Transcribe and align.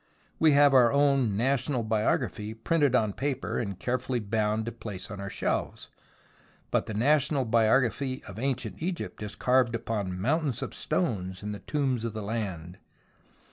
We 0.39 0.53
have 0.53 0.73
our 0.73 0.91
own 0.91 1.37
National 1.37 1.83
Biography 1.83 2.55
printed 2.55 2.95
on 2.95 3.13
paper, 3.13 3.59
and 3.59 3.77
carefully 3.77 4.19
bound 4.19 4.65
to 4.65 4.71
place 4.71 5.11
on 5.11 5.19
our 5.21 5.29
shelves, 5.29 5.89
but 6.71 6.87
the 6.87 6.95
National 6.95 7.45
Biography 7.45 8.23
of 8.23 8.39
Ancient 8.39 8.81
Egypt 8.81 9.21
is 9.21 9.35
carved 9.35 9.75
upon 9.75 10.19
mountains 10.19 10.63
of 10.63 10.73
stones 10.73 11.43
in 11.43 11.51
the 11.51 11.59
tombs 11.59 12.03
of 12.03 12.13
the 12.13 12.23
land. 12.23 12.79